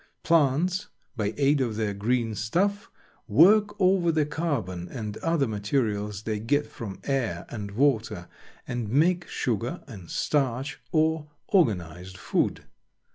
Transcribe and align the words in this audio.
Plants, 0.23 0.87
by 1.15 1.35
aid 1.37 1.61
of 1.61 1.75
their 1.75 1.93
green 1.93 2.33
stuff, 2.33 2.89
work 3.27 3.79
over 3.79 4.11
the 4.11 4.25
carbon 4.25 4.89
and 4.89 5.15
other 5.17 5.47
materials 5.47 6.23
they 6.23 6.39
get 6.39 6.65
from 6.65 6.99
air 7.03 7.45
and 7.49 7.69
water 7.69 8.27
and 8.67 8.89
make 8.89 9.27
sugar 9.27 9.83
and 9.85 10.09
starch, 10.09 10.79
or 10.91 11.29
organized 11.49 12.17
food. 12.17 12.65